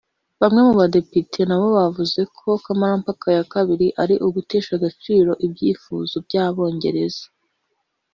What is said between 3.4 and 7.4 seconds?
kabiri ari ugutesha agaciro ibyifuzo by’Abongereza